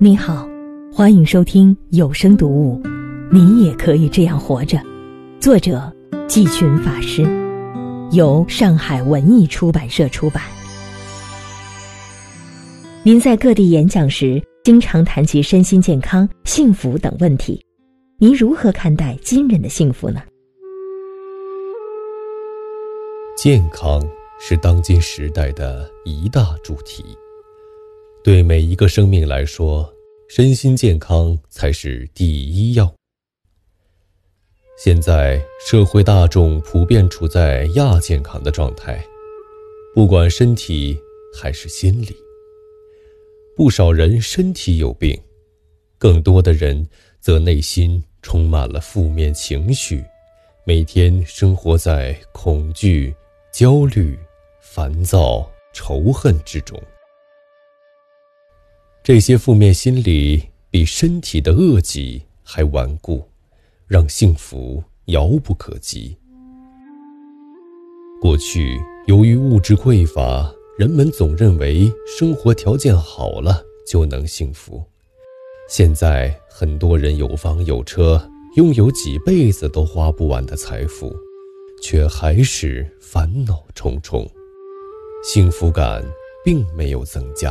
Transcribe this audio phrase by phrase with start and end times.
[0.00, 0.48] 你好，
[0.92, 2.80] 欢迎收听有声读物
[3.32, 4.78] 《你也可以这样活着》，
[5.40, 5.92] 作者
[6.28, 7.26] 季群法师，
[8.12, 10.40] 由上海文艺出版社出版。
[13.02, 17.60] 您在各地演讲时，经常谈及身心健康、幸福等问题，
[18.20, 20.22] 您如何看待今人的幸福呢？
[23.36, 24.00] 健康
[24.38, 27.04] 是当今时代的一大主题。
[28.28, 29.90] 对每一个生命来说，
[30.28, 32.94] 身心健康才是第一要。
[34.76, 39.02] 现在社会大众普遍处在亚健康的状态，
[39.94, 40.94] 不管身体
[41.34, 42.14] 还是心理。
[43.56, 45.18] 不少人身体有病，
[45.96, 46.86] 更多的人
[47.20, 50.04] 则内心充满了负面情绪，
[50.66, 53.14] 每天生活在恐惧、
[53.50, 54.18] 焦虑、
[54.60, 56.78] 烦躁、仇恨之中。
[59.08, 63.26] 这些负面心理比身体的恶疾还顽固，
[63.86, 66.14] 让幸福遥不可及。
[68.20, 74.84] 过去由于物质匮乏，人们总认为生活条件好了就能幸福。
[75.70, 78.22] 现在很多人有房有车，
[78.56, 81.16] 拥有几辈子都花不完的财富，
[81.82, 84.30] 却还是烦恼重重，
[85.24, 86.04] 幸福感
[86.44, 87.50] 并没有增加。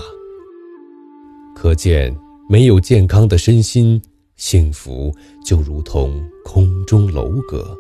[1.60, 2.16] 可见，
[2.48, 4.00] 没有健康的身心，
[4.36, 5.12] 幸福
[5.44, 7.76] 就如同空中楼阁。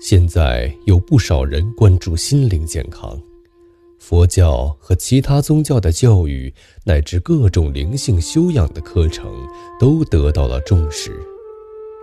[0.00, 3.20] 现在有不少人关注心灵健康，
[3.98, 6.50] 佛教和其他宗教的教育，
[6.82, 9.30] 乃至各种灵性修养的课程，
[9.78, 11.14] 都得到了重视。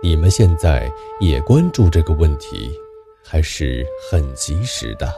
[0.04, 2.70] 你们现在也关注这个问题，
[3.24, 5.12] 还是很及时的。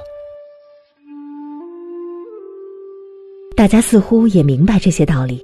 [3.69, 5.43] 大家似乎也明白这些道理，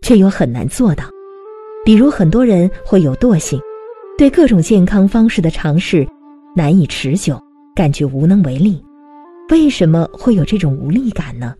[0.00, 1.04] 却又很难做到。
[1.84, 3.60] 比如，很多人会有惰性，
[4.16, 6.06] 对各种健康方式的尝试
[6.54, 7.36] 难以持久，
[7.74, 8.80] 感觉无能为力。
[9.50, 11.56] 为什么会有这种无力感呢？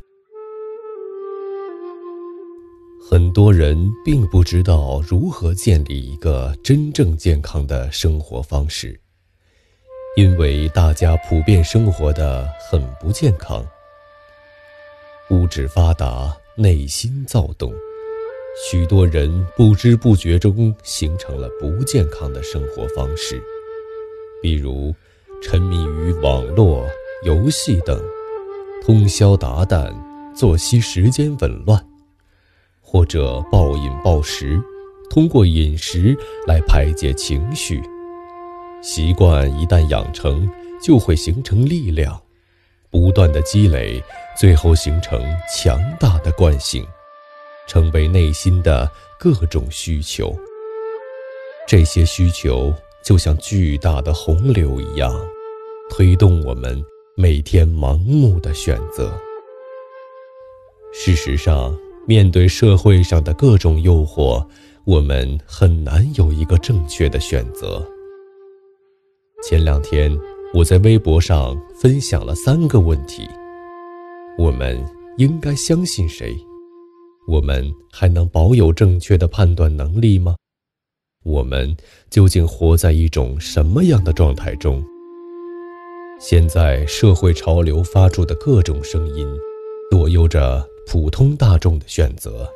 [3.11, 8.97] 很多人并不知道如何建立一个真正健康的生活方式，
[10.17, 13.67] 因为大家普遍生活的很不健康。
[15.31, 17.73] 物质发达，内心躁动，
[18.71, 23.43] 许多人不知不觉中形成了不健康的生活方式，
[24.41, 24.95] 比如
[25.43, 26.87] 沉迷于网络
[27.25, 28.01] 游戏等，
[28.85, 29.93] 通宵达旦，
[30.33, 31.85] 作息时间紊乱，
[32.81, 34.63] 或者暴饮暴食，
[35.11, 36.17] 通过饮食
[36.47, 37.83] 来排解情绪。
[38.81, 40.49] 习惯一旦养成，
[40.81, 42.23] 就会形成力量。
[42.99, 44.03] 不断的积累，
[44.35, 45.23] 最后形成
[45.55, 46.83] 强大的惯性，
[47.67, 50.35] 成为内心的各种需求。
[51.69, 52.73] 这些需求
[53.05, 55.13] 就像巨大的洪流一样，
[55.91, 56.83] 推动我们
[57.17, 59.13] 每天盲目的选择。
[60.95, 61.77] 事实上，
[62.07, 64.43] 面对社会上的各种诱惑，
[64.87, 67.87] 我们很难有一个正确的选择。
[69.43, 70.19] 前两天。
[70.55, 73.29] 我在微博上分享了三个问题：
[74.39, 74.83] 我们
[75.19, 76.35] 应该相信谁？
[77.29, 80.37] 我们还能保有正确的判断能力吗？
[81.25, 81.77] 我们
[82.09, 84.83] 究竟活在一种什么样的状态中？
[86.19, 89.27] 现在社会潮流发出的各种声音，
[89.91, 92.49] 左右着普通大众的选择。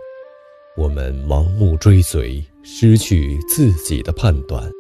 [0.79, 4.71] 我们盲目追随，失去自己的判断。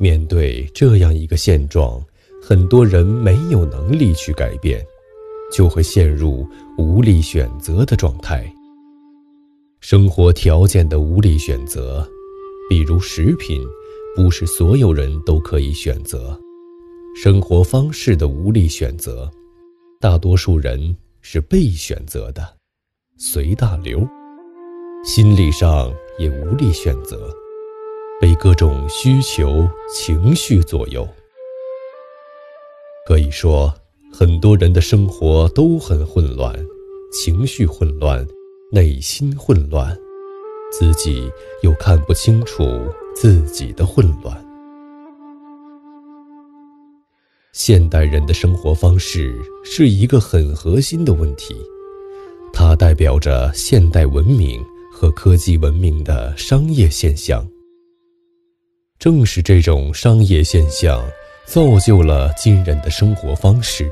[0.00, 2.02] 面对这样一个现状，
[2.40, 4.82] 很多人没有能力去改变，
[5.52, 8.50] 就会陷入无力选择的状态。
[9.80, 12.08] 生活条件的无力选择，
[12.70, 13.62] 比如食品，
[14.16, 16.34] 不是所有人都可以选择；
[17.14, 19.30] 生活方式的无力选择，
[20.00, 22.42] 大多数人是被选择的，
[23.18, 24.00] 随大流；
[25.04, 27.30] 心理上也无力选择。
[28.20, 31.08] 被各种需求、情绪左右，
[33.06, 33.74] 可以说，
[34.12, 36.54] 很多人的生活都很混乱，
[37.10, 38.26] 情绪混乱，
[38.70, 39.96] 内心混乱，
[40.70, 41.32] 自己
[41.62, 42.62] 又看不清楚
[43.16, 44.46] 自己的混乱。
[47.54, 49.34] 现代人的生活方式
[49.64, 51.56] 是一个很核心的问题，
[52.52, 54.62] 它代表着现代文明
[54.92, 57.42] 和科技文明的商业现象。
[59.00, 61.02] 正是这种商业现象，
[61.46, 63.90] 造就了今人的生活方式，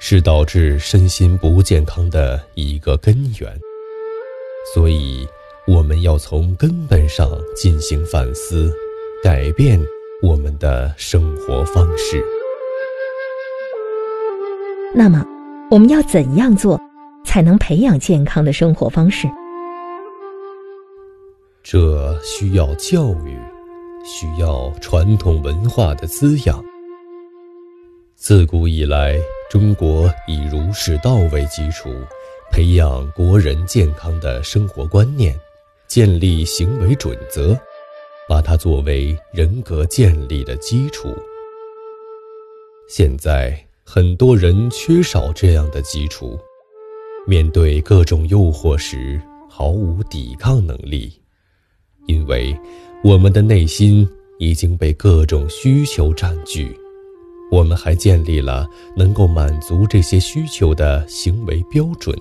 [0.00, 3.56] 是导致身心不健康的一个根源。
[4.74, 5.24] 所以，
[5.68, 8.74] 我们要从根本上进行反思，
[9.22, 9.80] 改变
[10.20, 12.20] 我们的生活方式。
[14.92, 15.24] 那么，
[15.70, 16.76] 我们要怎样做，
[17.24, 19.28] 才能培养健康的生活方式？
[21.62, 23.38] 这需要教育，
[24.04, 26.62] 需要传统文化的滋养。
[28.14, 29.18] 自古以来，
[29.50, 31.90] 中国以儒释道为基础，
[32.50, 35.34] 培养国人健康的生活观念，
[35.88, 37.58] 建立行为准则，
[38.28, 41.08] 把它作为人格建立的基础。
[42.88, 46.38] 现在很多人缺少这样的基础，
[47.26, 51.12] 面对各种诱惑时毫无抵抗能力，
[52.06, 52.54] 因为
[53.04, 54.08] 我们的内心
[54.38, 56.74] 已经被各种需求占据。
[57.50, 58.66] 我们还建立了
[58.96, 62.18] 能够满足这些需求的行为标准。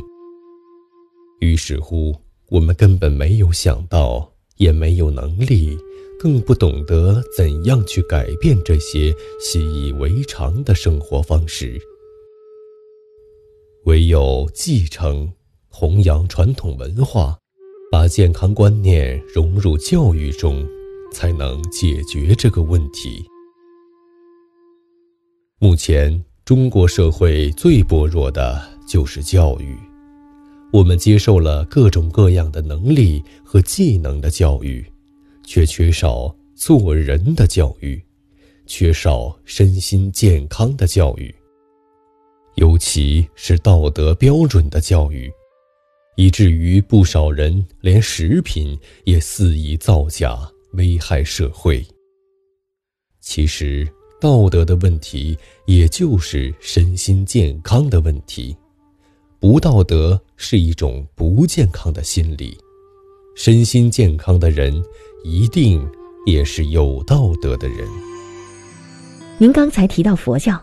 [1.40, 2.14] 于是乎，
[2.50, 5.78] 我们根本没有想到，也没有能力，
[6.20, 11.80] 更不懂得怎样去改变这些习以为常的生活方式。
[13.86, 15.32] 唯有继承、
[15.70, 17.40] 弘扬传统文化，
[17.94, 20.68] 把健康观念融入教育中，
[21.12, 23.24] 才能解决这个问题。
[25.60, 29.78] 目前，中国社会最薄弱的就是教育。
[30.72, 34.84] 我们接受了各种各样的能力和技能的教育，
[35.44, 38.04] 却缺少做人的教育，
[38.66, 41.32] 缺少身心健康的教育，
[42.56, 45.32] 尤其是道德标准的教育，
[46.16, 50.38] 以至于不少人连食品也肆意造假，
[50.74, 51.86] 危害社会。
[53.20, 53.88] 其实。
[54.22, 58.56] 道德的问题，也就是身心健康的问题。
[59.38, 62.58] 不道德是一种不健康的心理，
[63.36, 64.82] 身心健康的人
[65.26, 65.86] 一定
[66.26, 67.86] 也是有道德的人。
[69.38, 70.58] 您刚才提到佛教，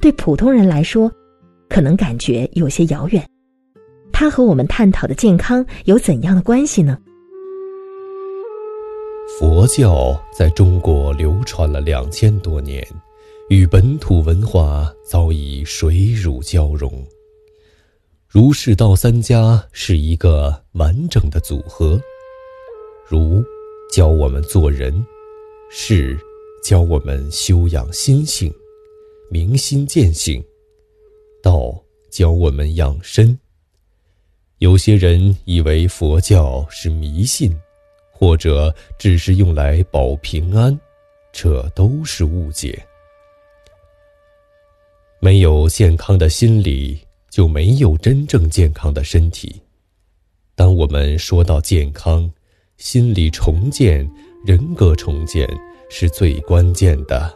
[0.00, 1.10] 对普通人来说，
[1.68, 3.28] 可能感觉有些遥远。
[4.12, 6.98] 它和我们探讨的健康有怎样的关系呢？
[9.38, 12.86] 佛教在中国流传了两千多年，
[13.48, 17.04] 与本土文化早已水乳交融。
[18.28, 22.00] 儒释道三家是一个完整的组合。
[23.06, 23.42] 儒
[23.92, 25.04] 教我们做人，
[25.70, 26.16] 释
[26.62, 28.52] 教我们修养心性，
[29.30, 30.40] 明心见性；
[31.42, 31.74] 道
[32.10, 33.38] 教我们养身。
[34.62, 37.52] 有些人以为佛教是迷信。
[38.14, 40.78] 或者只是用来保平安，
[41.32, 42.80] 这都是误解。
[45.18, 46.96] 没有健康的心理，
[47.30, 49.60] 就没有真正健康的身体。
[50.54, 52.32] 当我们说到健康，
[52.76, 54.08] 心理重建、
[54.46, 55.44] 人格重建
[55.90, 57.34] 是最关键的。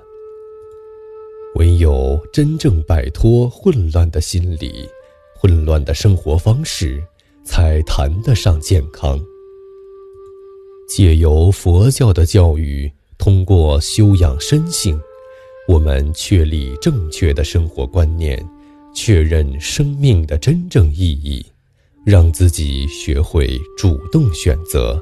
[1.56, 4.88] 唯有真正摆脱混乱的心理、
[5.34, 7.05] 混乱的生活方式，
[7.46, 9.19] 才谈得上健康。
[10.88, 15.00] 借由佛教的教育，通过修养身性，
[15.66, 18.46] 我们确立正确的生活观念，
[18.94, 21.44] 确认生命的真正意义，
[22.04, 25.00] 让自己学会主动选择，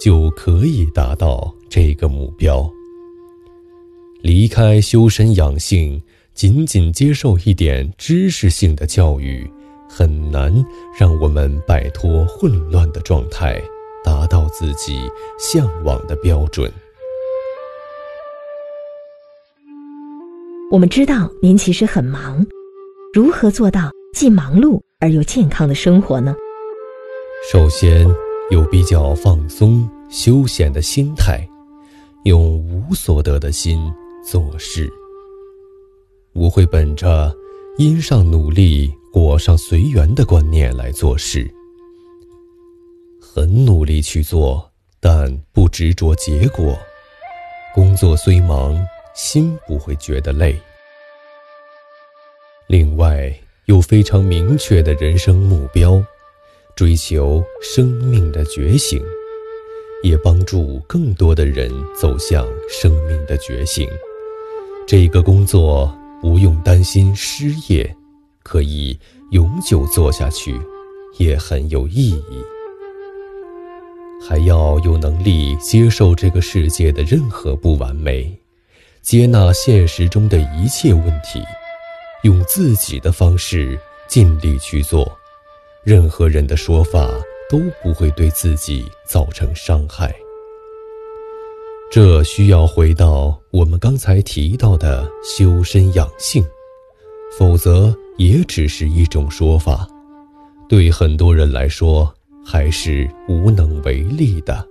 [0.00, 2.70] 就可以达到这个目标。
[4.22, 6.00] 离开修身养性，
[6.32, 9.46] 仅仅接受一点知识性的教育，
[9.94, 10.52] 很难
[10.98, 13.62] 让我们摆脱混乱的状态。
[14.04, 14.98] 达到自己
[15.38, 16.68] 向往的标准。
[20.72, 22.44] 我们知道您其实很忙，
[23.14, 26.34] 如何做到既忙碌而又健康的生活呢？
[27.52, 28.04] 首先，
[28.50, 31.48] 有比较放松、休闲的心态，
[32.24, 33.78] 用无所得的心
[34.24, 34.92] 做事。
[36.32, 37.32] 我会本着
[37.78, 41.46] 因上努力，果上随缘的观念来做事。
[43.20, 46.78] 很努力去做，但不执着结果。
[47.74, 48.74] 工作虽忙，
[49.14, 50.58] 心不会觉得累。
[52.68, 53.30] 另外，
[53.66, 56.02] 有非常明确的人生目标，
[56.74, 59.02] 追求生命的觉醒，
[60.02, 63.86] 也帮助更多的人走向生命的觉醒。
[64.86, 67.94] 这个工作不用担心失业，
[68.42, 68.98] 可以
[69.30, 70.60] 永久做下去，
[71.18, 72.22] 也很有意义。
[74.24, 78.32] 还要有能力接受这个世界的任何不完美，
[79.02, 81.42] 接纳现实中的一切问题，
[82.22, 85.10] 用自己的方式尽力去做，
[85.82, 87.10] 任何人的说法
[87.50, 90.14] 都不会对自己造成伤害。
[91.90, 96.42] 这需要回到我们刚才提到的修身养性，
[97.36, 99.86] 否则也只是一种说法，
[100.68, 102.12] 对很多人来说
[102.44, 104.66] 还是无能为力的。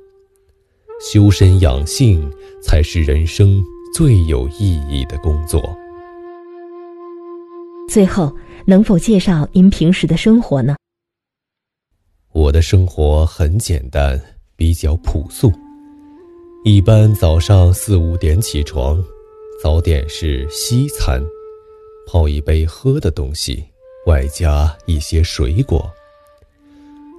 [1.02, 2.32] 修身养性
[2.62, 3.64] 才是人生
[3.96, 5.62] 最有意义的工作。
[7.90, 8.32] 最后，
[8.66, 10.76] 能否介绍您平时的生活呢？
[12.32, 14.22] 我的生活很简单，
[14.56, 15.52] 比较朴素。
[16.64, 19.04] 一般早上四五点起床，
[19.62, 21.22] 早点是西餐，
[22.08, 23.63] 泡一杯喝的东西，
[24.05, 25.89] 外加一些水果。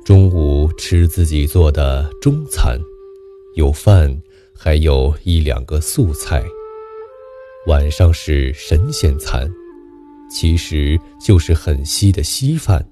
[0.04, 2.78] 中午吃自己做的中餐，
[3.54, 4.20] 有饭，
[4.54, 6.42] 还有一两个素菜。
[7.66, 9.48] 晚上是神仙餐，
[10.30, 12.84] 其实就是很稀的稀饭，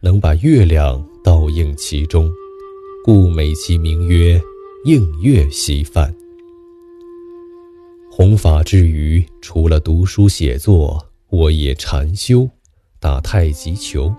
[0.00, 2.30] 能把月亮倒映其中，
[3.04, 4.40] 故美其名曰。
[4.84, 6.12] 映月稀饭。
[8.10, 11.00] 弘法之余，除了读书写作，
[11.32, 12.46] 我也禅修、
[13.00, 14.14] 打太极球。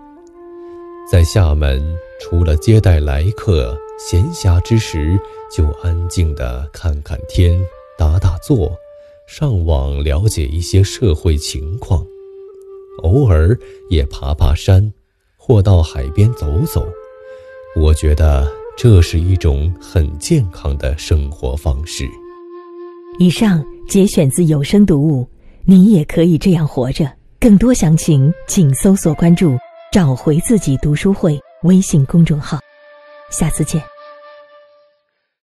[1.10, 5.20] 在厦门，除了接待来客，闲暇之时
[5.55, 7.63] 就安静地看看天、
[8.00, 8.75] 打打坐，
[9.27, 12.03] 上网了解一些社会情况，
[13.03, 13.55] 偶尔
[13.91, 14.91] 也爬爬山，
[15.38, 16.84] 或到海边走走。
[17.75, 18.51] 我觉得。
[18.75, 22.10] 这是一种很健康的生活方式。
[23.20, 25.27] 以上节选自有声读物，
[25.65, 27.10] 你也可以这样活着。
[27.39, 29.58] 更多详情，请搜索关注
[29.91, 32.60] “找回自己读书会”微信公众号。
[33.29, 33.93] 下次见。